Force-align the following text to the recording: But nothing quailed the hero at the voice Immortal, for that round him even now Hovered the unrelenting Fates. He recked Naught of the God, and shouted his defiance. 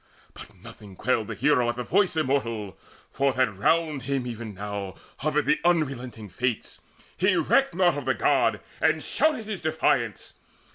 But 0.33 0.55
nothing 0.55 0.95
quailed 0.95 1.27
the 1.27 1.35
hero 1.35 1.69
at 1.69 1.75
the 1.75 1.83
voice 1.83 2.17
Immortal, 2.17 2.75
for 3.11 3.33
that 3.33 3.55
round 3.55 4.01
him 4.01 4.25
even 4.25 4.55
now 4.55 4.95
Hovered 5.17 5.45
the 5.45 5.59
unrelenting 5.63 6.27
Fates. 6.27 6.81
He 7.15 7.35
recked 7.35 7.75
Naught 7.75 7.99
of 7.99 8.05
the 8.05 8.15
God, 8.15 8.61
and 8.81 9.03
shouted 9.03 9.45
his 9.45 9.59
defiance. 9.61 10.33